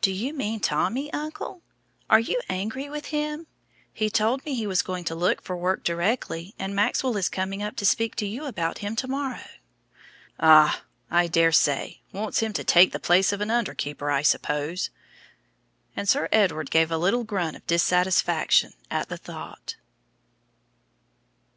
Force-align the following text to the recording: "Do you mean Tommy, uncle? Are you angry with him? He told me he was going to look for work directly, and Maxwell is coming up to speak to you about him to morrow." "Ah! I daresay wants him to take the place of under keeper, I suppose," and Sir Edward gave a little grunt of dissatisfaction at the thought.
"Do 0.00 0.10
you 0.10 0.34
mean 0.34 0.58
Tommy, 0.58 1.12
uncle? 1.12 1.62
Are 2.08 2.18
you 2.18 2.40
angry 2.48 2.88
with 2.88 3.06
him? 3.14 3.46
He 3.92 4.10
told 4.10 4.44
me 4.44 4.52
he 4.56 4.66
was 4.66 4.82
going 4.82 5.04
to 5.04 5.14
look 5.14 5.40
for 5.44 5.56
work 5.56 5.84
directly, 5.84 6.56
and 6.58 6.74
Maxwell 6.74 7.16
is 7.16 7.28
coming 7.28 7.62
up 7.62 7.76
to 7.76 7.86
speak 7.86 8.16
to 8.16 8.26
you 8.26 8.46
about 8.46 8.78
him 8.78 8.96
to 8.96 9.06
morrow." 9.06 9.44
"Ah! 10.40 10.82
I 11.08 11.28
daresay 11.28 12.00
wants 12.12 12.40
him 12.40 12.52
to 12.54 12.64
take 12.64 12.90
the 12.90 12.98
place 12.98 13.32
of 13.32 13.40
under 13.40 13.74
keeper, 13.74 14.10
I 14.10 14.22
suppose," 14.22 14.90
and 15.94 16.08
Sir 16.08 16.28
Edward 16.32 16.72
gave 16.72 16.90
a 16.90 16.98
little 16.98 17.22
grunt 17.22 17.54
of 17.56 17.64
dissatisfaction 17.68 18.72
at 18.90 19.08
the 19.08 19.18
thought. 19.18 19.76